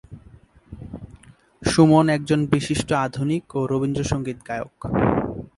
সুমন 1.61 2.05
একজন 2.09 2.39
বিশিষ্ট 2.53 2.89
আধুনিক 3.05 3.43
ও 3.55 3.61
রবীন্দ্রসংগীত 3.71 4.39
গায়ক। 4.47 4.75